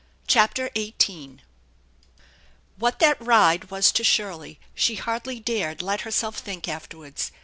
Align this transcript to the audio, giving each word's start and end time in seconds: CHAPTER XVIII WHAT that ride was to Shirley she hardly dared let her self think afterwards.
CHAPTER 0.25 0.71
XVIII 0.75 1.37
WHAT 2.79 2.97
that 2.97 3.21
ride 3.23 3.69
was 3.69 3.91
to 3.91 4.03
Shirley 4.03 4.59
she 4.73 4.95
hardly 4.95 5.39
dared 5.39 5.83
let 5.83 6.01
her 6.01 6.09
self 6.09 6.39
think 6.39 6.67
afterwards. 6.67 7.31